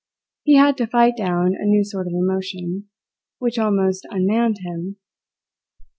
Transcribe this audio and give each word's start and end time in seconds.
He 0.41 0.55
had 0.55 0.77
to 0.77 0.87
fight 0.87 1.15
down 1.15 1.53
a 1.53 1.63
new 1.63 1.83
sort 1.83 2.07
of 2.07 2.13
emotion, 2.13 2.89
which 3.37 3.59
almost 3.59 4.07
unmanned 4.09 4.57
him. 4.61 4.95